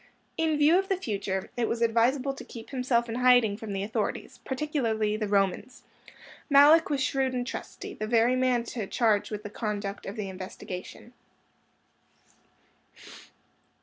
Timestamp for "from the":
3.55-3.83